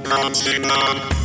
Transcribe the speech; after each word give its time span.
Bronze 0.00 0.58
Man. 0.58 1.21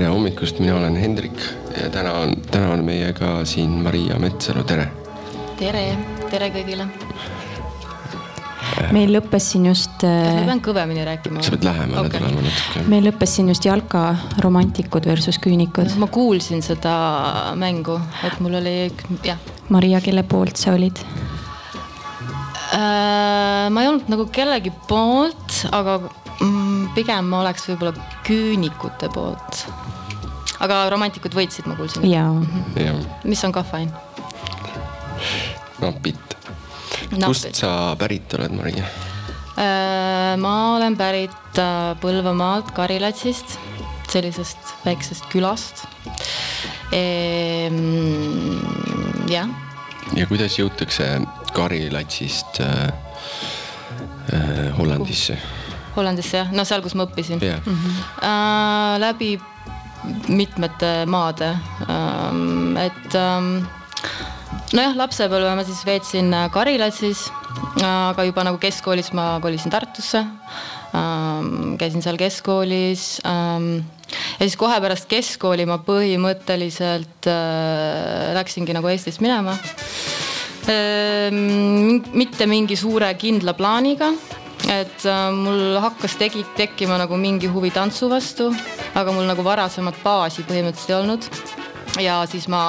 Tere 0.00 0.14
hommikust, 0.14 0.56
mina 0.64 0.78
olen 0.78 0.94
Hendrik 0.96 1.42
ja 1.76 1.90
täna 1.92 2.14
on, 2.22 2.30
täna 2.48 2.70
on 2.72 2.80
meiega 2.86 3.42
siin 3.44 3.68
Maria 3.84 4.16
Metsalu, 4.18 4.62
tere. 4.64 4.86
tere, 5.58 5.82
tere 6.30 6.46
kõigile. 6.54 6.86
meil 8.96 9.12
lõppes 9.12 9.50
siin 9.52 9.66
just. 9.68 9.98
kas 10.00 10.38
ma 10.38 10.46
pean 10.46 10.62
kõvemini 10.64 11.04
rääkima? 11.04 11.42
sa 11.44 11.52
pead 11.52 11.66
lähemale 11.68 12.08
okay. 12.08 12.16
tulema 12.16 12.46
natuke. 12.46 12.84
meil 12.88 13.04
lõppes 13.10 13.34
siin 13.36 13.52
just 13.52 13.68
jalka 13.68 14.06
romantikud 14.40 15.04
versus 15.10 15.36
küünikud. 15.36 15.92
ma 16.00 16.08
kuulsin 16.08 16.64
seda 16.64 16.94
mängu, 17.60 17.98
et 18.24 18.40
mul 18.40 18.56
oli, 18.62 18.74
jah. 19.26 19.36
Maria, 19.68 20.00
kelle 20.00 20.24
poolt 20.24 20.56
sa 20.56 20.72
olid? 20.78 20.96
Äh, 22.72 23.68
ma 23.68 23.84
ei 23.84 23.92
olnud 23.92 24.08
nagu 24.08 24.30
kellegi 24.32 24.72
poolt, 24.88 25.60
aga 25.76 26.00
mm, 26.40 26.90
pigem 26.96 27.28
ma 27.28 27.44
oleks 27.44 27.68
võib-olla 27.68 27.92
küünikute 28.24 29.12
poolt. 29.12 29.66
Aga 30.60 30.80
romantikud 30.92 31.34
võitsid, 31.36 31.68
ma 31.70 31.76
kuulsin. 31.78 32.04
mis 33.24 33.44
on 33.44 33.52
ka 33.52 33.64
fine. 33.64 33.92
napid. 35.80 36.36
kust 37.24 37.54
sa 37.56 37.94
pärit 37.98 38.34
oled, 38.36 38.52
Maria? 38.56 38.84
Äh, 39.60 40.36
ma 40.40 40.76
olen 40.76 40.96
pärit 40.96 41.58
äh, 41.58 41.92
Põlvamaalt, 42.00 42.70
Karilatsist, 42.76 43.58
sellisest 44.08 44.70
väiksest 44.86 45.26
külast. 45.32 45.84
Ehm, 46.96 47.76
jah. 49.30 49.50
ja 50.16 50.26
kuidas 50.30 50.56
jõutakse 50.58 51.06
Karilatsist 51.54 52.62
äh, 52.64 52.88
äh, 54.32 54.78
Hollandisse? 54.78 55.36
Hollandisse 55.96 56.40
jah, 56.40 56.50
no 56.54 56.64
seal, 56.64 56.82
kus 56.82 56.96
ma 56.98 57.06
õppisin 57.08 57.42
yeah.. 57.42 57.60
Mm 57.66 57.76
-hmm. 57.76 58.02
äh, 58.22 58.98
läbi 59.02 59.30
mitmete 60.28 61.04
maade 61.10 61.50
ähm,, 61.88 62.76
et 62.80 63.16
ähm, 63.18 63.52
nojah, 64.72 64.96
lapsepõlve 64.96 65.54
ma 65.56 65.64
siis 65.66 65.82
veetsin 65.86 66.32
Karilatsis, 66.54 67.26
aga 67.84 68.24
juba 68.28 68.44
nagu 68.46 68.60
keskkoolis 68.62 69.12
ma 69.16 69.32
kolisin 69.42 69.72
Tartusse 69.72 70.24
ähm,. 70.96 71.76
käisin 71.80 72.02
seal 72.04 72.18
keskkoolis 72.20 73.20
ja 73.24 74.40
siis 74.40 74.56
kohe 74.58 74.80
pärast 74.82 75.08
keskkooli 75.10 75.66
ma 75.68 75.78
põhimõtteliselt 75.84 77.28
äh, 77.30 78.32
läksingi 78.38 78.74
nagu 78.76 78.90
Eestist 78.90 79.22
minema 79.24 79.56
äh,. 80.70 81.30
mitte 81.30 82.48
mingi 82.50 82.78
suure 82.78 83.12
kindla 83.20 83.54
plaaniga 83.58 84.12
et 84.70 85.06
äh, 85.08 85.30
mul 85.34 85.78
hakkas 85.82 86.14
tegi, 86.20 86.44
tekkima 86.56 86.98
nagu 87.00 87.18
mingi 87.18 87.50
huvi 87.50 87.72
tantsu 87.74 88.10
vastu, 88.10 88.50
aga 88.94 89.14
mul 89.14 89.26
nagu 89.28 89.44
varasemat 89.46 89.98
baasi 90.04 90.46
põhimõtteliselt 90.46 90.92
ei 90.94 90.98
olnud. 91.00 91.30
ja 92.00 92.20
siis 92.30 92.46
ma 92.48 92.62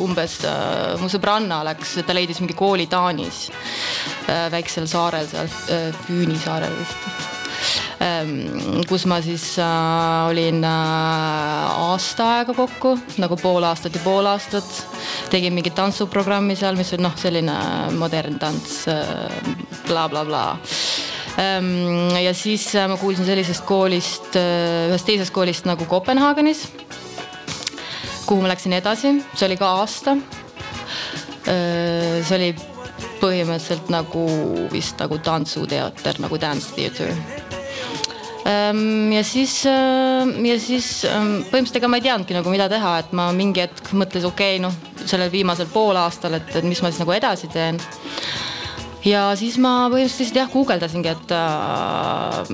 umbes 0.00 0.38
äh,, 0.48 0.96
mu 1.00 1.10
sõbranna 1.12 1.60
läks, 1.68 1.98
ta 2.06 2.16
leidis 2.16 2.40
mingi 2.40 2.56
kooli 2.56 2.86
Taanis 2.88 3.50
äh,, 3.50 4.48
väiksel 4.52 4.88
saarel 4.88 5.28
seal 5.28 5.52
äh,, 5.68 5.90
Füüni 6.06 6.38
saarel 6.40 6.72
vist 6.78 7.28
ähm,. 8.00 8.80
kus 8.88 9.04
ma 9.04 9.20
siis 9.20 9.44
äh, 9.60 10.30
olin 10.30 10.64
äh, 10.64 11.84
aasta 11.84 12.30
aega 12.38 12.56
kokku, 12.56 12.96
nagu 13.20 13.36
pool 13.36 13.68
aastat 13.68 14.00
ja 14.00 14.00
pool 14.04 14.26
aastat. 14.32 14.72
tegin 15.30 15.52
mingit 15.52 15.76
tantsuprogrammi 15.76 16.56
seal, 16.56 16.80
mis 16.80 16.96
oli 16.96 17.04
noh, 17.04 17.16
selline 17.20 17.60
modern 18.00 18.40
tants 18.40 18.86
blablabla 18.88 18.96
äh, 19.84 19.84
bla, 19.84 20.24
bla 20.24 20.46
Ehm, 20.56 20.91
ja 22.22 22.34
siis 22.34 22.74
äh, 22.76 22.88
ma 22.88 22.96
kuulsin 22.96 23.26
sellisest 23.26 23.64
koolist, 23.68 24.36
äh, 24.36 24.88
ühest 24.90 25.08
teisest 25.08 25.34
koolist 25.34 25.66
nagu 25.68 25.86
Kopenhaagenis, 25.88 26.66
kuhu 28.26 28.42
ma 28.42 28.52
läksin 28.52 28.76
edasi, 28.76 29.16
see 29.34 29.48
oli 29.48 29.58
ka 29.60 29.72
aasta. 29.82 30.16
Äh, 31.50 32.20
see 32.26 32.36
oli 32.38 32.50
põhimõtteliselt 33.22 33.90
nagu 33.92 34.26
vist 34.72 34.98
nagu 35.02 35.18
tantsuteater 35.22 36.20
nagu 36.22 36.38
dance 36.42 36.74
theater. 36.74 37.12
Ehm, 38.42 39.12
ja 39.14 39.20
siis, 39.22 39.60
ja 39.62 40.54
siis 40.58 41.04
ähm, 41.06 41.36
põhimõtteliselt 41.46 41.78
ega 41.78 41.90
ma 41.90 42.00
ei 42.00 42.06
teadnudki 42.08 42.34
nagu 42.34 42.50
mida 42.50 42.66
teha, 42.70 42.96
et 43.04 43.12
ma 43.14 43.28
mingi 43.36 43.62
hetk 43.62 43.92
mõtlesin, 43.94 44.26
okei 44.32 44.56
okay,, 44.56 44.64
noh, 44.64 45.06
sellel 45.06 45.30
viimasel 45.30 45.70
poolaastal, 45.70 46.34
et, 46.40 46.50
et 46.58 46.66
mis 46.66 46.82
ma 46.82 46.90
siis 46.90 47.04
nagu 47.04 47.14
edasi 47.14 47.50
teen 47.52 47.78
ja 49.06 49.22
siis 49.38 49.58
ma 49.62 49.88
põhimõtteliselt 49.92 50.38
jah 50.38 50.50
guugeldasingi, 50.52 51.12
et 51.12 51.34
uh, 51.34 52.52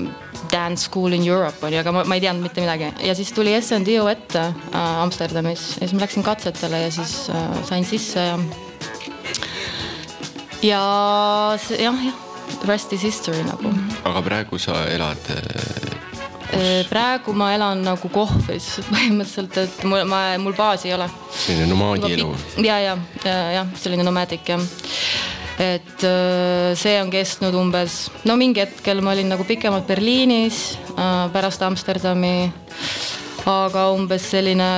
dance 0.49 0.87
school 0.87 1.13
in 1.17 1.25
Europe 1.27 1.65
oli, 1.67 1.77
aga 1.81 1.93
ma, 1.93 2.05
ma 2.09 2.17
ei 2.17 2.23
teadnud 2.23 2.47
mitte 2.47 2.63
midagi 2.63 2.89
ja 3.05 3.15
siis 3.17 3.31
tuli 3.35 3.53
SNDO 3.59 4.07
ette 4.11 4.47
uh, 4.49 4.79
Amsterdamis 5.03 5.75
ja 5.77 5.85
siis 5.85 5.95
ma 5.97 6.05
läksin 6.05 6.25
katsetele 6.25 6.85
ja 6.87 6.93
siis 6.93 7.15
uh, 7.33 7.59
sain 7.69 7.85
sisse 7.87 8.25
ja. 8.25 8.39
ja 10.65 10.83
see 11.61 11.83
jah, 11.83 12.05
jah, 12.09 12.25
rest 12.69 12.97
is 12.97 13.05
history 13.05 13.45
nagu. 13.47 13.73
aga 14.09 14.25
praegu 14.25 14.61
sa 14.61 14.83
elad 14.89 15.21
kus? 15.29 16.89
praegu 16.89 17.33
ma 17.37 17.51
elan 17.53 17.83
nagu 17.85 18.09
kohvris 18.09 18.71
põhimõtteliselt, 18.89 19.59
et 19.61 19.83
mul, 19.85 20.01
ma, 20.09 20.23
mul 20.41 20.57
baasi 20.57 20.89
ei 20.89 20.97
ole. 20.97 21.05
selline 21.29 21.69
nomaadi 21.69 22.15
elu. 22.17 22.31
ja, 22.65 22.79
ja, 22.81 22.97
ja, 23.21 23.37
jah, 23.59 23.75
selline 23.77 24.07
nomadic 24.07 24.49
jah 24.49 24.65
et 25.59 26.03
äh, 26.07 26.71
see 26.79 26.95
on 27.01 27.11
kestnud 27.11 27.55
umbes, 27.59 28.05
no 28.23 28.37
mingi 28.39 28.63
hetkel 28.63 29.03
ma 29.03 29.11
olin 29.11 29.27
nagu 29.33 29.43
pikemalt 29.47 29.87
Berliinis 29.89 30.77
äh, 30.95 31.27
pärast 31.33 31.61
Amsterdami. 31.67 32.51
aga 33.49 33.89
umbes 33.95 34.29
selline 34.29 34.69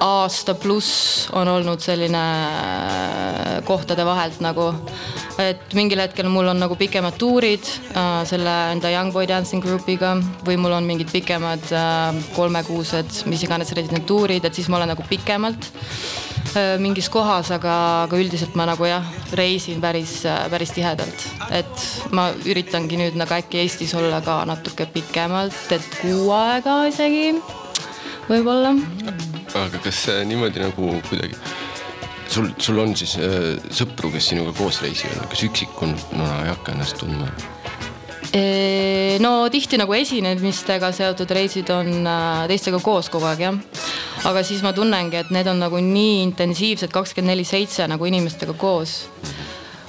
aasta 0.00 0.54
pluss 0.54 1.28
on 1.32 1.48
olnud 1.48 1.80
selline 1.82 2.20
äh, 2.20 3.64
kohtade 3.64 4.04
vahelt 4.06 4.40
nagu, 4.44 4.70
et 5.42 5.74
mingil 5.74 6.02
hetkel 6.02 6.28
mul 6.30 6.50
on 6.52 6.60
nagu 6.60 6.76
pikemad 6.78 7.18
tuurid 7.18 7.66
äh, 7.96 8.22
selle 8.28 8.54
enda 8.72 8.92
Young 8.92 9.12
Boy 9.12 9.28
Dancing 9.28 9.64
Groupiga 9.64 10.14
või 10.46 10.58
mul 10.60 10.76
on 10.76 10.86
mingid 10.86 11.10
pikemad 11.12 11.72
äh, 11.72 12.22
kolmekuused, 12.36 13.24
mis 13.30 13.44
iganes 13.46 13.72
residentuurid, 13.74 14.44
et 14.44 14.54
siis 14.54 14.68
ma 14.68 14.80
olen 14.80 14.94
nagu 14.94 15.06
pikemalt 15.08 15.72
mingis 16.80 17.08
kohas, 17.12 17.50
aga, 17.54 17.74
aga 18.06 18.18
üldiselt 18.20 18.54
ma 18.58 18.66
nagu 18.68 18.86
jah, 18.88 19.04
reisin 19.36 19.82
päris, 19.82 20.22
päris 20.52 20.72
tihedalt. 20.76 21.26
et 21.50 21.86
ma 22.14 22.28
üritangi 22.48 22.98
nüüd 23.00 23.18
nagu 23.18 23.34
äkki 23.36 23.62
Eestis 23.62 23.94
olla 23.98 24.20
ka 24.24 24.40
natuke 24.48 24.88
pikemalt, 24.92 25.72
et 25.74 25.88
kuu 26.00 26.30
aega 26.34 26.80
isegi 26.88 27.34
võib-olla. 28.28 28.74
aga 29.54 29.82
kas 29.84 30.06
niimoodi 30.28 30.62
nagu 30.62 30.94
kuidagi, 31.10 31.36
sul, 32.28 32.50
sul 32.58 32.82
on 32.84 32.96
siis 32.96 33.16
äh, 33.20 33.54
sõpru, 33.68 34.12
kes 34.14 34.32
sinuga 34.32 34.54
koos 34.56 34.82
reisivad, 34.84 35.28
kas 35.30 35.44
üksikuna 35.48 36.32
ei 36.42 36.52
hakka 36.52 36.76
ennast 36.76 37.00
tundma? 37.00 37.30
no 39.24 39.48
tihti 39.48 39.78
nagu 39.80 39.94
esinemistega 39.96 40.90
seotud 40.92 41.30
reisid 41.32 41.70
on 41.72 41.88
äh, 42.04 42.44
teistega 42.50 42.80
koos 42.84 43.08
kogu 43.12 43.28
aeg 43.30 43.40
jah. 43.46 43.56
Aga 44.26 44.42
siis 44.46 44.62
ma 44.66 44.72
tunnengi, 44.74 45.20
et 45.20 45.30
need 45.34 45.46
on 45.50 45.60
nagu 45.62 45.80
nii 45.82 46.22
intensiivsed 46.26 46.92
kakskümmend 46.94 47.34
neli 47.34 47.46
seitse 47.46 47.86
nagu 47.90 48.08
inimestega 48.08 48.56
koos. 48.58 49.04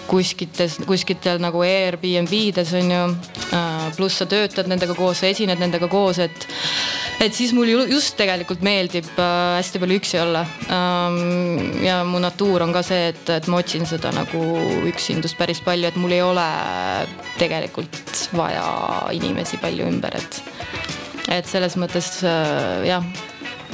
kuskites, 0.10 0.80
kuskitel 0.90 1.38
nagu 1.38 1.62
Airbnb-des 1.62 2.72
on 2.74 2.88
ju, 2.92 3.02
äh, 3.54 3.92
pluss 3.94 4.18
sa 4.18 4.26
töötad 4.26 4.66
nendega 4.66 4.96
koos, 4.98 5.20
sa 5.22 5.28
esined 5.30 5.60
nendega 5.62 5.88
koos, 5.88 6.18
et 6.18 6.48
et 7.20 7.36
siis 7.36 7.52
mul 7.54 7.70
just 7.92 8.16
tegelikult 8.18 8.64
meeldib 8.66 9.08
äh, 9.20 9.60
hästi 9.60 9.82
palju 9.84 10.00
üksi 10.00 10.20
olla 10.24 10.46
ähm,. 10.72 11.84
ja 11.84 12.00
mu 12.08 12.20
natuur 12.24 12.64
on 12.66 12.74
ka 12.74 12.82
see, 12.86 13.10
et, 13.12 13.24
et 13.30 13.48
ma 13.52 13.60
otsin 13.62 13.86
seda 13.86 14.10
nagu 14.16 14.42
üksindust 14.90 15.38
päris 15.38 15.62
palju, 15.62 15.92
et 15.92 16.00
mul 16.00 16.16
ei 16.16 16.24
ole 16.26 16.48
tegelikult 17.38 18.30
vaja 18.34 18.66
inimesi 19.16 19.60
palju 19.62 19.90
ümber, 19.92 20.16
et, 20.16 20.42
et 21.38 21.46
selles 21.46 21.78
mõttes 21.78 22.16
äh, 22.24 22.88
jah, 22.90 23.06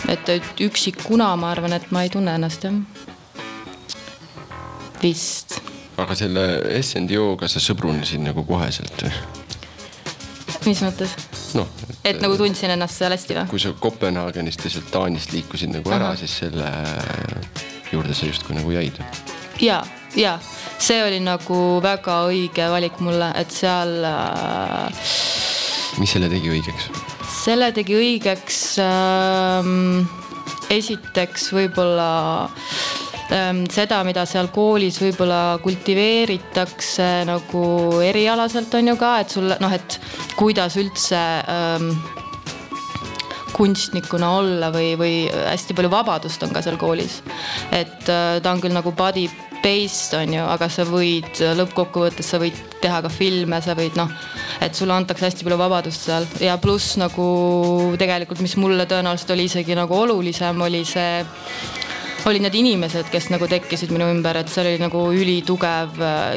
et, 0.08 0.30
et 0.30 0.66
üksikuna 0.68 1.32
ma 1.40 1.52
arvan, 1.56 1.76
et 1.78 1.88
ma 1.96 2.06
ei 2.06 2.12
tunne 2.14 2.36
ennast 2.38 2.68
jah. 2.68 2.76
vist. 5.02 5.60
aga 5.98 6.18
selle 6.18 6.46
SNDO-ga 6.82 7.50
sa 7.52 7.64
sõbrunesid 7.64 8.24
nagu 8.26 8.46
koheselt 8.48 9.06
või? 9.06 9.14
mis 10.66 10.82
mõttes? 10.86 11.16
noh. 11.58 11.68
et 12.04 12.22
nagu 12.24 12.38
tundsin 12.40 12.74
ennast 12.76 13.00
seal 13.00 13.14
hästi 13.16 13.38
või? 13.40 13.48
kui 13.54 13.62
sa 13.64 13.74
Kopenhaagenist 13.80 14.66
ja 14.66 14.74
sealt 14.76 14.92
Taanist 14.94 15.34
liikusid 15.36 15.74
nagu 15.74 15.94
ära, 15.96 16.14
siis 16.20 16.40
selle 16.44 16.70
juurde 17.92 18.16
sa 18.18 18.30
justkui 18.30 18.58
nagu 18.58 18.74
jäid. 18.76 19.00
ja, 19.64 19.82
ja 20.18 20.38
see 20.80 21.02
oli 21.06 21.22
nagu 21.24 21.60
väga 21.84 22.22
õige 22.30 22.70
valik 22.72 23.02
mulle, 23.04 23.32
et 23.40 23.54
seal 23.54 23.98
äh,. 24.10 25.04
mis 26.02 26.16
selle 26.18 26.32
tegi 26.32 26.52
õigeks? 26.58 27.15
Selle 27.46 27.70
tegi 27.76 27.94
õigeks 27.94 28.60
ähm, 28.82 30.06
esiteks 30.74 31.52
võib-olla 31.54 32.10
ähm, 33.34 33.64
seda, 33.70 34.02
mida 34.08 34.24
seal 34.30 34.50
koolis 34.56 34.98
võib-olla 35.04 35.60
kultiveeritakse 35.62 37.10
nagu 37.30 37.64
erialaselt 38.06 38.74
on 38.80 38.94
ju 38.94 38.98
ka, 38.98 39.14
et 39.22 39.38
sul 39.38 39.54
noh, 39.62 39.78
et 39.78 40.00
kuidas 40.40 40.80
üldse 40.82 41.22
ähm, 41.52 41.92
kunstnikuna 43.56 44.34
olla 44.40 44.72
või, 44.74 44.96
või 45.00 45.16
hästi 45.30 45.78
palju 45.78 45.92
vabadust 45.94 46.44
on 46.44 46.56
ka 46.56 46.66
seal 46.66 46.82
koolis. 46.82 47.22
et 47.72 48.10
äh, 48.10 48.40
ta 48.42 48.56
on 48.56 48.64
küll 48.64 48.74
nagu 48.74 48.92
body 48.96 49.30
based 49.66 50.14
on 50.14 50.34
ju, 50.36 50.44
aga 50.46 50.68
sa 50.70 50.86
võid 50.86 51.42
lõppkokkuvõttes, 51.58 52.28
sa 52.30 52.38
võid 52.42 52.58
teha 52.84 53.00
ka 53.02 53.10
filme, 53.10 53.58
sa 53.66 53.74
võid 53.78 53.98
noh, 53.98 54.12
et 54.62 54.78
sulle 54.78 54.94
antakse 54.94 55.26
hästi 55.26 55.48
palju 55.48 55.58
vabadust 55.58 56.06
seal. 56.06 56.28
Ja 56.44 56.60
pluss 56.62 57.00
nagu 57.02 57.26
tegelikult, 58.00 58.44
mis 58.46 58.54
mulle 58.62 58.86
tõenäoliselt 58.90 59.34
oli 59.34 59.48
isegi 59.50 59.78
nagu 59.78 59.98
olulisem, 59.98 60.62
oli 60.62 60.84
see 60.86 61.24
olid 62.26 62.46
need 62.46 62.58
inimesed, 62.58 63.10
kes 63.14 63.30
nagu 63.34 63.46
tekkisid 63.50 63.92
minu 63.94 64.08
ümber, 64.10 64.40
et 64.42 64.50
see 64.50 64.64
oli 64.64 64.78
nagu 64.82 65.02
ülitugev 65.14 65.98
äh, 66.02 66.34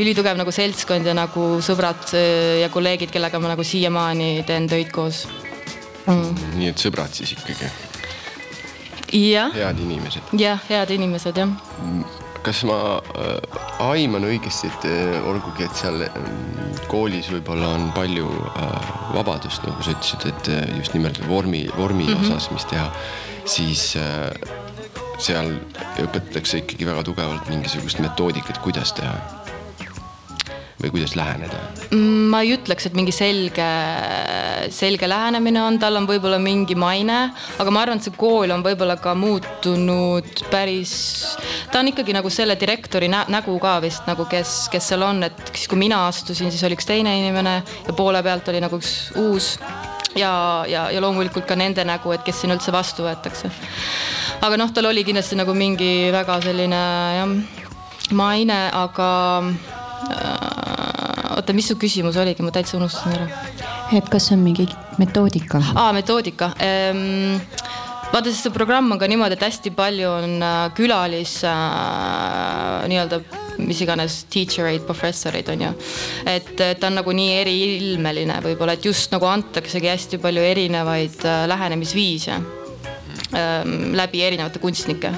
ülitugev 0.00 0.38
nagu 0.38 0.50
seltskond 0.54 1.06
ja 1.06 1.14
nagu 1.14 1.60
sõbrad 1.62 2.10
ja 2.14 2.70
kolleegid, 2.72 3.12
kellega 3.14 3.38
ma 3.42 3.52
nagu 3.52 3.66
siiamaani 3.66 4.40
teen 4.46 4.66
töid 4.70 4.90
koos. 4.94 5.26
Mm.. 6.08 6.34
nii 6.58 6.72
et 6.72 6.82
sõbrad 6.82 7.14
siis 7.14 7.36
ikkagi? 7.36 7.89
Jah. 9.12 9.52
head 9.54 9.80
inimesed? 9.80 10.34
jah, 10.38 10.60
head 10.68 10.90
inimesed 10.90 11.36
jah. 11.36 11.48
kas 12.42 12.62
ma 12.64 12.76
äh, 13.20 13.58
aiman 13.84 14.24
õigesti, 14.24 14.70
et 14.70 14.86
äh, 14.88 15.18
olgugi, 15.28 15.66
et 15.66 15.76
seal 15.76 16.00
äh, 16.06 16.14
koolis 16.88 17.28
võib-olla 17.32 17.74
on 17.76 17.90
palju 17.96 18.30
äh, 18.54 18.94
vabadust, 19.16 19.66
nagu 19.68 19.84
sa 19.84 19.92
ütlesid, 19.92 20.24
et 20.32 20.52
äh, 20.54 20.64
just 20.78 20.96
nimelt 20.96 21.20
vormi, 21.28 21.66
vormi 21.76 22.06
mm 22.06 22.14
-hmm. 22.14 22.32
osas, 22.32 22.50
mis 22.50 22.64
teha, 22.64 22.88
siis 23.44 23.96
äh, 23.96 24.30
seal 25.18 25.52
õpetatakse 26.00 26.64
ikkagi 26.64 26.86
väga 26.86 27.04
tugevalt 27.04 27.48
mingisugust 27.52 28.00
metoodikat, 28.00 28.58
kuidas 28.64 28.92
teha 28.96 29.39
või 30.80 30.92
kuidas 30.94 31.14
läheneda? 31.18 31.58
ma 32.30 32.40
ei 32.44 32.54
ütleks, 32.54 32.86
et 32.88 32.96
mingi 32.96 33.12
selge, 33.14 33.66
selge 34.72 35.08
lähenemine 35.10 35.62
on, 35.64 35.78
tal 35.82 35.98
on 35.98 36.06
võib-olla 36.08 36.38
mingi 36.42 36.76
maine, 36.78 37.18
aga 37.60 37.74
ma 37.74 37.82
arvan, 37.84 38.00
et 38.00 38.06
see 38.06 38.16
kool 38.18 38.52
on 38.54 38.64
võib-olla 38.64 38.96
ka 39.02 39.14
muutunud 39.18 40.44
päris, 40.52 40.94
ta 41.72 41.82
on 41.82 41.90
ikkagi 41.92 42.14
nagu 42.16 42.30
selle 42.32 42.56
direktori 42.60 43.10
nä 43.10 43.24
nägu 43.32 43.56
ka 43.62 43.76
vist 43.84 44.08
nagu, 44.08 44.26
kes, 44.30 44.70
kes 44.72 44.92
seal 44.92 45.04
on, 45.06 45.24
et 45.28 45.40
siis 45.52 45.68
kui 45.70 45.80
mina 45.80 46.04
astusin, 46.08 46.52
siis 46.52 46.64
oli 46.66 46.78
üks 46.78 46.88
teine 46.88 47.16
inimene 47.18 47.60
ja 47.88 47.96
poole 47.96 48.22
pealt 48.24 48.48
oli 48.52 48.62
nagu 48.62 48.80
üks 48.80 48.94
uus 49.20 49.56
ja, 50.16 50.32
ja, 50.70 50.86
ja 50.90 51.02
loomulikult 51.02 51.48
ka 51.48 51.58
nende 51.58 51.84
nägu, 51.86 52.14
et 52.14 52.24
kes 52.26 52.42
siin 52.42 52.54
üldse 52.54 52.72
vastu 52.74 53.04
võetakse. 53.06 53.50
aga 54.40 54.60
noh, 54.60 54.72
tal 54.72 54.88
oli 54.92 55.04
kindlasti 55.04 55.36
nagu 55.38 55.54
mingi 55.56 56.08
väga 56.14 56.40
selline 56.46 56.80
jah, 57.18 57.36
maine, 58.16 58.62
aga 58.74 59.10
Äh, 60.10 60.59
oota, 61.40 61.56
mis 61.56 61.68
su 61.70 61.76
küsimus 61.80 62.18
oligi, 62.20 62.44
ma 62.44 62.54
täitsa 62.54 62.78
unustasin 62.78 63.16
ära. 63.16 63.28
et 63.96 64.08
kas 64.12 64.30
on 64.34 64.44
mingi 64.44 64.68
metoodika? 65.00 65.62
aa, 65.74 65.90
metoodika 65.96 66.52
ehm, 66.62 67.38
vaata, 68.12 68.28
sest 68.28 68.48
see 68.48 68.54
programm 68.54 68.92
on 68.92 69.00
ka 69.00 69.08
niimoodi, 69.10 69.38
et 69.38 69.46
hästi 69.48 69.74
palju 69.76 70.10
on 70.10 70.40
äh, 70.44 70.64
külalis 70.76 71.40
äh, 71.48 72.88
nii-öelda 72.90 73.22
mis 73.66 73.80
iganes 73.84 74.24
teacher 74.32 74.68
eid, 74.70 74.84
professor 74.88 75.34
eid 75.36 75.50
on 75.52 75.66
ju. 75.66 75.72
et 76.28 76.54
ta 76.56 76.88
on 76.88 76.98
nagu 77.00 77.14
nii 77.16 77.36
eriilmeline 77.40 78.40
võib-olla, 78.44 78.76
et 78.76 78.88
just 78.88 79.12
nagu 79.14 79.28
antaksegi 79.30 79.90
hästi 79.90 80.20
palju 80.22 80.44
erinevaid 80.52 81.24
äh, 81.24 81.44
lähenemisviise 81.50 82.36
äh, 82.36 83.62
läbi 84.00 84.24
erinevate 84.26 84.62
kunstnike, 84.62 85.14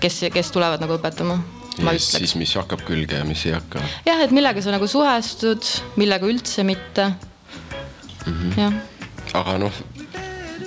kes, 0.00 0.24
kes 0.34 0.54
tulevad 0.54 0.84
nagu 0.84 0.98
õpetama 0.98 1.40
ma 1.82 1.94
ütleks. 1.94 2.10
siis 2.18 2.34
mis 2.38 2.54
hakkab 2.54 2.84
külge 2.86 3.18
ja 3.18 3.24
mis 3.26 3.44
ei 3.48 3.54
hakka. 3.56 3.82
jah, 4.06 4.20
et 4.24 4.34
millega 4.34 4.62
sa 4.62 4.74
nagu 4.74 4.86
suhestud, 4.90 5.66
millega 6.00 6.28
üldse 6.28 6.64
mitte 6.66 7.08
mm. 7.10 8.32
-hmm. 8.32 8.60
jah. 8.60 8.72
aga 9.40 9.58
noh, 9.66 9.82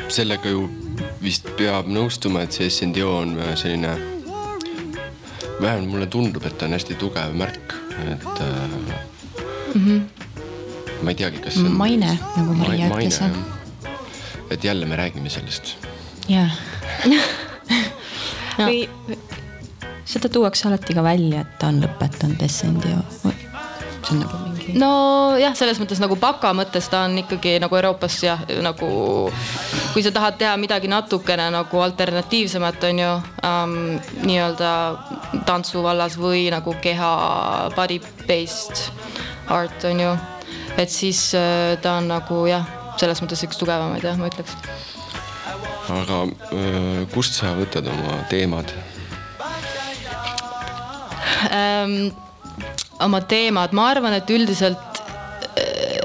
sellega 0.10 0.52
ju 0.52 0.68
vist 1.22 1.48
peab 1.58 1.88
nõustuma, 1.92 2.44
et 2.46 2.56
see 2.56 2.70
SNDO 2.70 3.10
on 3.22 3.36
selline, 3.60 3.96
vähemalt 5.62 5.90
mulle 5.90 6.08
tundub, 6.12 6.46
et 6.46 6.58
ta 6.58 6.68
on 6.68 6.76
hästi 6.78 6.98
tugev 7.00 7.34
märk, 7.38 7.76
et 8.06 8.28
äh, 8.42 8.56
mm. 9.74 9.86
-hmm. 9.86 10.02
ma 11.02 11.12
ei 11.12 11.16
teagi, 11.24 11.44
kas. 11.44 11.56
maine, 11.56 12.18
nagu 12.36 12.54
Maria 12.54 12.90
ütles. 12.90 13.22
et 14.50 14.64
jälle 14.64 14.86
me 14.86 14.96
räägime 14.96 15.30
sellest. 15.30 15.78
jah 16.30 16.52
või 18.58 18.88
seda 20.08 20.30
tuuakse 20.32 20.68
alati 20.68 20.96
ka 20.96 21.04
välja, 21.04 21.44
et 21.44 21.58
ta 21.60 21.72
on 21.72 21.82
lõpetanud 21.84 22.44
SNDO. 22.48 23.02
see 24.08 24.16
on 24.16 24.22
nagu 24.24 24.38
mingi. 24.40 24.76
nojah, 24.80 25.56
selles 25.58 25.82
mõttes 25.82 26.00
nagu 26.00 26.16
baka 26.16 26.54
mõttes 26.56 26.88
ta 26.88 27.04
on 27.10 27.18
ikkagi 27.20 27.58
nagu 27.60 27.76
Euroopas 27.76 28.16
jah, 28.24 28.46
nagu 28.64 28.88
kui 29.92 30.04
sa 30.06 30.14
tahad 30.16 30.40
teha 30.40 30.56
midagi 30.58 30.88
natukene 30.88 31.50
nagu 31.52 31.84
alternatiivsemat, 31.84 32.88
on 32.88 33.04
ju 33.04 33.12
ähm,, 33.44 33.78
nii-öelda 34.24 34.72
tantsu 35.50 35.84
vallas 35.84 36.16
või 36.16 36.48
nagu 36.54 36.76
keha 36.82 37.12
body 37.76 38.00
based 38.28 38.88
art 39.52 39.84
on 39.92 40.00
ju, 40.00 40.18
et 40.78 40.90
siis 40.90 41.34
äh, 41.36 41.76
ta 41.84 41.98
on 42.00 42.08
nagu 42.08 42.46
jah, 42.48 42.68
selles 42.96 43.20
mõttes 43.24 43.44
üks 43.44 43.60
tugevamaid 43.60 44.08
jah, 44.08 44.16
ma 44.16 44.32
ütleks. 44.32 44.56
aga 45.92 46.28
äh, 46.56 47.04
kust 47.12 47.42
sa 47.42 47.58
võtad 47.60 47.92
oma 47.92 48.22
teemad? 48.32 48.72
Ähm, 51.52 51.98
oma 53.04 53.22
teemad, 53.30 53.74
ma 53.78 53.90
arvan, 53.92 54.18
et 54.18 54.30
üldiselt 54.34 55.02
äh, 55.58 55.98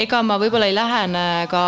ega 0.00 0.22
ma 0.24 0.38
võib-olla 0.40 0.68
ei 0.70 0.74
lähene 0.74 1.24
ka 1.50 1.62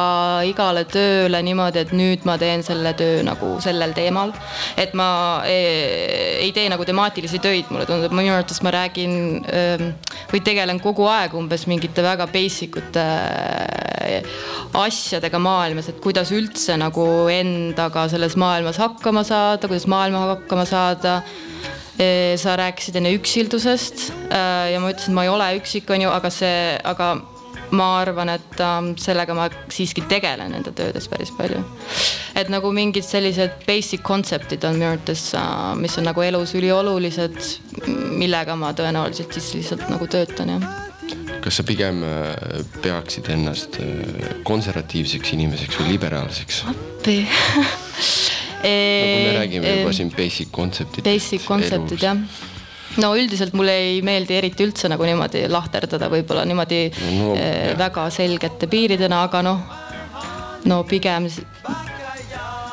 igale 0.48 0.84
tööle 0.88 1.42
niimoodi, 1.44 1.82
et 1.82 1.92
nüüd 1.96 2.24
ma 2.28 2.38
teen 2.40 2.64
selle 2.64 2.94
töö 2.98 3.20
nagu 3.26 3.54
sellel 3.64 3.92
teemal. 3.96 4.32
et 4.76 4.94
ma 4.98 5.42
ei, 5.48 6.46
ei 6.46 6.52
tee 6.56 6.68
nagu 6.72 6.86
temaatilisi 6.88 7.42
töid, 7.42 7.68
mulle 7.70 7.86
tundub, 7.88 8.14
minu 8.16 8.32
arvates 8.32 8.62
ma 8.64 8.72
räägin 8.74 9.14
ähm, 9.52 9.92
või 10.32 10.42
tegelen 10.44 10.80
kogu 10.80 11.06
aeg 11.12 11.36
umbes 11.36 11.66
mingite 11.68 12.04
väga 12.04 12.26
basic 12.32 12.80
ute 12.80 13.04
äh, 13.04 14.40
asjadega 14.80 15.38
maailmas, 15.42 15.90
et 15.92 16.00
kuidas 16.02 16.32
üldse 16.32 16.78
nagu 16.80 17.06
endaga 17.32 18.06
selles 18.12 18.36
maailmas 18.40 18.80
hakkama 18.80 19.26
saada, 19.28 19.68
kuidas 19.68 19.88
maailma 19.90 20.26
hakkama 20.32 20.64
saada 20.68 21.20
sa 21.92 22.54
rääkisid 22.56 22.96
enne 22.96 23.10
üksildusest 23.18 24.06
ja 24.32 24.78
ma 24.80 24.88
ütlesin, 24.90 25.12
et 25.12 25.16
ma 25.16 25.26
ei 25.26 25.30
ole 25.30 25.48
üksik, 25.58 25.90
on 25.92 26.06
ju, 26.06 26.08
aga 26.10 26.30
see, 26.32 26.72
aga 26.88 27.10
ma 27.72 27.88
arvan, 28.00 28.32
et 28.36 28.60
ähm, 28.60 28.92
sellega 29.00 29.34
ma 29.36 29.48
siiski 29.72 30.04
tegelen 30.08 30.54
enda 30.58 30.72
töödes 30.76 31.08
päris 31.10 31.32
palju. 31.36 31.62
et 32.36 32.48
nagu 32.52 32.72
mingid 32.72 33.04
sellised 33.06 33.64
basic 33.66 34.04
concept'id 34.06 34.64
on 34.68 34.78
minu 34.78 34.90
arvates, 34.92 35.30
äh, 35.38 35.74
mis 35.80 35.96
on 35.98 36.08
nagu 36.08 36.24
elus 36.24 36.54
üliolulised, 36.58 37.38
millega 38.20 38.56
ma 38.56 38.72
tõenäoliselt 38.76 39.38
siis 39.38 39.52
lihtsalt 39.56 39.88
nagu 39.92 40.08
töötan, 40.10 40.56
jah 40.56 40.88
kas 41.42 41.58
sa 41.58 41.64
pigem 41.66 42.04
äh, 42.06 42.60
peaksid 42.84 43.26
ennast 43.32 43.80
äh, 43.82 44.36
konservatiivseks 44.46 45.32
inimeseks 45.34 45.80
või 45.80 45.96
liberaalseks? 45.96 46.62
appi 46.70 47.16
nagu 48.62 49.26
me 49.26 49.36
räägime 49.38 49.76
juba 49.80 49.92
siin 49.92 50.10
basic 50.16 50.50
concept'id. 50.54 51.04
Basic 51.06 51.46
concept'id 51.46 52.02
jah 52.02 52.18
no 53.00 53.12
üldiselt 53.16 53.54
mulle 53.56 53.72
ei 53.72 54.00
meeldi 54.04 54.36
eriti 54.36 54.66
üldse 54.66 54.90
nagu 54.92 55.06
niimoodi 55.06 55.46
lahterdada, 55.50 56.10
võib-olla 56.12 56.44
niimoodi 56.48 56.82
no, 57.16 57.32
äh, 57.36 57.72
väga 57.78 58.08
selgete 58.12 58.68
piiridena, 58.70 59.22
aga 59.28 59.42
noh, 59.46 59.62
no 60.68 60.82
pigem, 60.88 61.28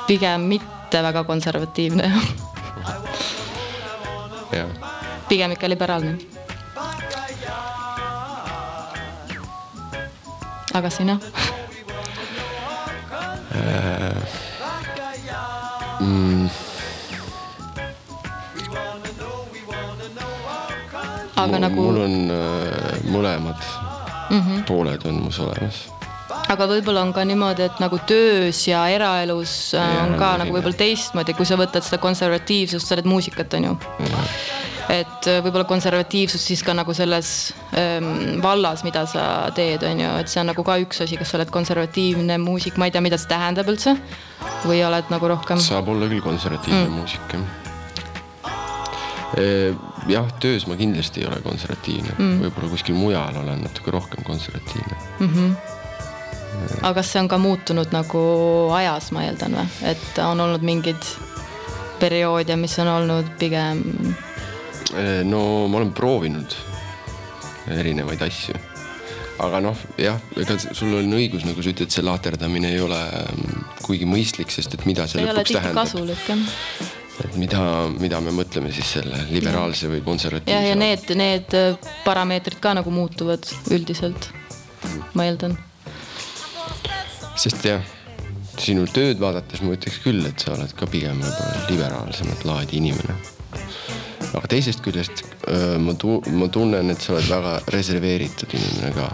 pigem 0.09 0.49
mitte 0.51 1.03
väga 1.05 1.23
konservatiivne 1.27 2.11
jah. 4.51 4.67
pigem 5.29 5.55
ikka 5.55 5.71
liberaalne. 5.71 6.17
aga 10.73 10.89
sina 10.93 11.15
mm.? 15.99 16.49
aga 21.39 21.47
mul, 21.51 21.59
nagu. 21.59 21.81
mul 21.81 22.01
on 22.03 22.17
äh, 22.31 22.99
mõlemad 23.13 23.63
mm 24.29 24.41
-hmm. 24.41 24.63
pooled 24.67 25.05
on 25.05 25.23
mus 25.23 25.39
olemas. 25.39 25.87
aga 26.49 26.67
võib-olla 26.67 27.01
on 27.01 27.13
ka 27.13 27.25
niimoodi, 27.25 27.63
et 27.63 27.79
nagu 27.79 27.99
töös 28.07 28.67
ja 28.67 28.87
eraelus 28.87 29.73
äh, 29.73 29.95
Ja, 29.95 30.03
on 30.03 30.17
ka 30.19 30.37
nagu 30.37 30.53
võib-olla 30.53 30.77
teistmoodi, 30.77 31.33
kui 31.33 31.45
sa 31.45 31.55
võtad 31.55 31.83
seda 31.83 31.97
konservatiivsust, 31.97 32.87
sa 32.87 32.95
oled 32.95 33.05
muusikat, 33.05 33.53
on 33.53 33.63
ju. 33.63 33.77
Et 34.89 35.27
äh, 35.29 35.39
võib-olla 35.45 35.67
konservatiivsus 35.69 36.41
siis 36.49 36.63
ka 36.65 36.73
nagu 36.77 36.93
selles 36.97 37.53
ähm, 37.77 38.39
vallas, 38.41 38.83
mida 38.85 39.05
sa 39.09 39.23
teed, 39.55 39.83
on 39.85 40.01
ju, 40.01 40.09
et 40.23 40.31
see 40.31 40.41
on 40.41 40.49
nagu 40.49 40.65
ka 40.65 40.79
üks 40.81 41.03
asi, 41.05 41.19
kas 41.19 41.29
sa 41.29 41.37
oled 41.37 41.51
konservatiivne 41.53 42.39
muusik, 42.41 42.79
ma 42.81 42.89
ei 42.89 42.95
tea, 42.95 43.03
mida 43.05 43.19
see 43.21 43.29
tähendab 43.29 43.69
üldse. 43.69 43.95
või 44.65 44.81
oled 44.83 45.11
nagu 45.13 45.29
rohkem 45.29 45.61
saab 45.61 45.87
olla 45.93 46.09
küll 46.09 46.23
konservatiivne 46.23 46.87
mm. 46.87 46.95
muusik 46.97 47.33
jah. 47.33 47.43
jah, 50.09 50.31
töös 50.41 50.65
ma 50.67 50.75
kindlasti 50.79 51.21
ei 51.21 51.27
ole 51.29 51.37
konservatiivne 51.45 52.15
mm., 52.17 52.39
võib-olla 52.43 52.69
kuskil 52.73 52.97
mujal 52.97 53.37
olen 53.43 53.61
natuke 53.67 53.93
rohkem 53.93 54.25
konservatiivne. 54.25 54.95
aga 56.81 56.93
kas 56.97 57.13
see 57.13 57.21
on 57.21 57.29
ka 57.29 57.37
muutunud 57.37 57.93
nagu 57.93 58.21
ajas, 58.75 59.11
ma 59.13 59.27
eeldan 59.27 59.59
või, 59.61 59.67
et 59.93 60.23
on 60.25 60.41
olnud 60.47 60.65
mingeid 60.65 61.11
perioode, 61.99 62.55
mis 62.57 62.79
on 62.81 62.89
olnud 62.95 63.29
pigem 63.39 63.83
no 65.29 65.41
ma 65.69 65.77
olen 65.81 65.91
proovinud 65.95 66.55
erinevaid 67.77 68.21
asju. 68.25 68.55
aga 69.39 69.61
noh, 69.63 69.83
jah, 69.99 70.17
ega 70.35 70.57
sul 70.59 70.97
on 70.99 71.13
õigus, 71.15 71.45
nagu 71.47 71.63
sa 71.63 71.71
ütled, 71.71 71.91
see 71.93 72.03
laaterdamine 72.03 72.73
ei 72.73 72.81
ole 72.83 72.97
mm, 72.99 73.61
kuigi 73.85 74.07
mõistlik, 74.09 74.51
sest 74.51 74.75
et 74.75 74.83
mida 74.89 75.05
see 75.07 75.21
ole 75.23 75.31
lõpuks 75.37 75.55
tähendab. 75.55 75.77
kasulik 75.79 76.25
jah. 76.27 76.43
et 77.23 77.37
mida, 77.39 77.61
mida 78.01 78.19
me 78.25 78.33
mõtleme 78.35 78.73
siis 78.75 78.97
selle 78.97 79.21
liberaalse 79.31 79.91
või 79.91 80.03
konservatiivse 80.03 80.59
ja 80.67 80.75
all? 80.75 80.83
need, 80.83 81.15
need 81.19 81.55
äh, 81.55 81.95
parameetrid 82.03 82.59
ka 82.59 82.75
nagu 82.81 82.91
muutuvad 82.91 83.47
üldiselt, 83.71 84.27
ma 85.15 85.29
eeldan. 85.29 85.55
sest 87.39 87.63
jah, 87.63 87.95
sinu 88.59 88.89
tööd 88.91 89.23
vaadates 89.23 89.63
ma 89.63 89.77
ütleks 89.79 90.03
küll, 90.03 90.25
et 90.27 90.43
sa 90.43 90.57
oled 90.57 90.75
ka 90.75 90.89
pigem 90.91 91.23
võib-olla 91.23 91.67
liberaalsemat 91.71 92.47
laadi 92.49 92.83
inimene. 92.83 93.38
Aga 94.37 94.49
teisest 94.51 94.83
küljest 94.85 95.23
öö, 95.47 95.77
ma 95.81 95.95
tu-, 95.97 96.21
ma 96.35 96.49
tunnen, 96.53 96.91
et 96.93 97.01
sa 97.01 97.15
oled 97.15 97.29
väga 97.29 97.55
reserveeritud 97.73 98.53
inimene 98.57 98.91
ka. 98.95 99.09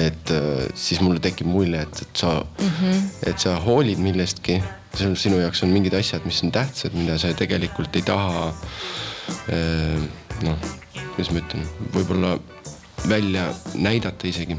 et 0.00 0.30
öö, 0.32 0.68
siis 0.78 1.02
mulle 1.04 1.20
tekib 1.20 1.50
mulje, 1.52 1.82
et, 1.82 2.02
et 2.04 2.22
sa 2.22 2.38
mm, 2.42 2.68
-hmm. 2.68 3.02
et 3.30 3.38
sa 3.38 3.56
hoolid 3.60 3.98
millestki, 3.98 4.62
sinu 4.94 5.40
jaoks 5.40 5.62
on 5.62 5.72
mingid 5.72 5.94
asjad, 5.94 6.24
mis 6.24 6.42
on 6.44 6.52
tähtsad, 6.52 6.94
mida 6.94 7.18
sa 7.18 7.32
tegelikult 7.34 7.96
ei 7.96 8.02
taha. 8.02 8.52
noh, 10.42 10.58
kuidas 11.14 11.30
ma 11.30 11.38
ütlen, 11.38 11.66
võib-olla 11.94 12.38
välja 13.08 13.52
näidata 13.74 14.26
isegi 14.26 14.56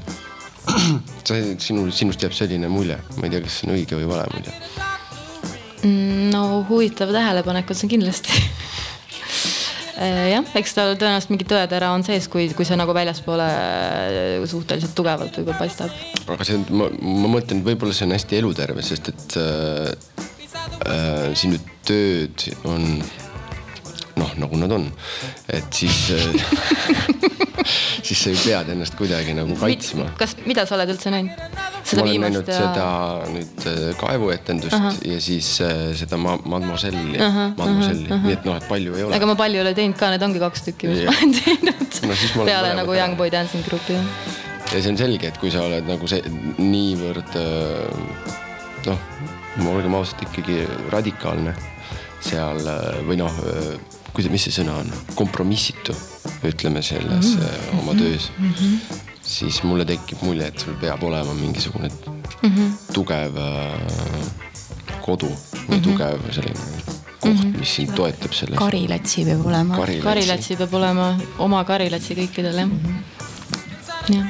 sa, 1.28 1.36
sinul, 1.58 1.92
sinust 1.92 2.24
jääb 2.24 2.34
selline 2.34 2.68
mulje, 2.68 2.98
ma 3.18 3.28
ei 3.28 3.30
tea, 3.30 3.42
kas 3.44 3.60
see 3.60 3.68
on 3.68 3.76
õige 3.76 4.00
või 4.00 4.08
vale 4.08 4.28
mulje. 4.32 4.54
Mm, 5.84 6.30
no 6.32 6.64
huvitav 6.70 7.12
tähelepanek 7.12 7.70
on 7.70 7.76
see 7.76 7.92
kindlasti 7.92 8.32
Äh, 8.32 8.50
jah, 10.04 10.52
eks 10.60 10.76
tal 10.78 10.94
tõenäoliselt 11.00 11.34
mingi 11.34 11.48
tõetera 11.48 11.92
on 11.96 12.06
sees, 12.06 12.28
kui, 12.32 12.48
kui 12.58 12.68
see 12.68 12.78
nagu 12.80 12.96
väljaspoole 12.96 13.48
äh, 13.50 14.46
suhteliselt 14.50 14.96
tugevalt 14.98 15.38
võib-olla 15.40 15.60
paistab. 15.60 15.94
aga 16.28 16.48
see, 16.48 16.62
ma, 16.70 16.90
ma 16.92 17.34
mõtlen, 17.38 17.62
et 17.62 17.68
võib-olla 17.68 17.96
see 17.96 18.08
on 18.08 18.16
hästi 18.18 18.40
eluterve, 18.42 18.86
sest 18.86 19.12
et 19.14 19.38
äh, 19.42 19.92
äh, 20.88 21.30
sinu 21.40 21.62
tööd 21.88 22.48
on 22.70 23.04
noh, 24.24 24.34
nagu 24.46 24.60
nad 24.64 24.72
on, 24.80 24.88
et 25.52 25.70
siis 25.84 26.08
äh, 26.16 27.24
siis 28.08 28.20
sa 28.20 28.32
ju 28.34 28.40
pead 28.44 28.72
ennast 28.74 28.96
kuidagi 29.00 29.36
nagu 29.38 29.56
kaitsma. 29.60 30.10
kas, 30.20 30.36
mida 30.48 30.66
sa 30.68 30.78
oled 30.78 30.94
üldse 30.96 31.12
näinud? 31.14 31.38
ma 31.94 32.04
olen 32.04 32.24
näinud 32.26 32.50
ja... 32.50 32.58
seda 32.58 32.88
nüüd 33.30 33.66
äh, 33.70 33.82
kaevuetendust 34.00 34.76
-huh. 34.76 35.00
ja 35.14 35.20
siis 35.22 35.50
äh, 35.62 35.92
seda 36.00 36.18
ma, 36.18 36.38
Mademoiselle'i 36.44 37.20
Mademoiselle'i 37.58 38.20
nii 38.28 38.38
et 38.38 38.46
noh, 38.48 38.58
et 38.58 38.68
palju 38.68 38.96
ei 38.98 39.08
ole. 39.08 39.16
ega 39.20 39.30
ma 39.30 39.36
palju 39.40 39.60
ei 39.60 39.66
ole 39.66 39.74
teinud 39.78 40.00
ka, 40.00 40.10
need 40.14 40.26
ongi 40.30 40.42
kaks 40.44 40.68
tükki, 40.70 40.92
mis 40.92 41.04
Ja. 41.04 41.12
ma 41.12 41.18
olen 41.20 41.36
teinud 41.40 41.74
No 42.04 42.10
ma 42.10 42.16
olen 42.16 42.46
peale 42.46 42.74
nagu. 42.76 42.94
Young 42.94 43.16
Boy 43.18 43.32
Dancing 43.32 43.64
grupi. 43.66 43.94
ja 44.74 44.82
see 44.82 44.90
on 44.92 44.98
selge, 44.98 45.28
et 45.28 45.38
kui 45.38 45.52
sa 45.54 45.64
oled 45.68 45.88
nagu 45.88 46.08
see 46.10 46.22
niivõrd 46.58 47.36
äh, 47.40 48.34
noh, 48.88 49.00
olgem 49.70 49.96
ausad, 49.96 50.24
ikkagi 50.26 50.64
radikaalne 50.92 51.54
seal 52.24 52.60
äh, 52.68 53.04
või 53.08 53.20
noh, 53.22 53.44
kuidas, 54.14 54.32
mis 54.32 54.46
see 54.48 54.56
sõna 54.62 54.78
on, 54.82 54.92
kompromissitu, 55.16 55.96
ütleme 56.46 56.82
selles 56.82 57.34
mm 57.36 57.42
-hmm. 57.42 57.80
oma 57.80 57.96
töös 57.98 58.32
mm, 58.38 58.54
-hmm. 58.54 59.02
siis 59.22 59.64
mulle 59.64 59.86
tekib 59.86 60.22
mulje, 60.22 60.48
et 60.48 60.60
sul 60.60 60.78
peab 60.82 61.04
olema 61.04 61.34
mingisugune 61.34 61.90
mm 61.90 62.50
-hmm. 62.50 62.94
tugev 62.94 63.38
äh, 63.38 63.80
kodu 65.02 65.28
või 65.28 65.36
mm 65.68 65.76
-hmm. 65.76 65.84
tugev 65.84 66.32
selline 66.32 66.94
koht, 67.24 67.58
mis 67.60 67.76
sind 67.76 67.96
toetab 67.96 68.34
selles. 68.34 68.60
karilatsi 68.60 69.26
peab 69.26 69.46
olema. 69.46 69.80
Karilatsi. 70.04 70.58
peab 70.60 70.78
olema 70.82 71.10
oma 71.48 71.64
karilatsi 71.64 72.20
kõikidel 72.20 72.64
jah. 72.64 72.70
jah. 74.10 74.28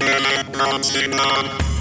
Electron 0.00 0.84
signal. 0.84 1.71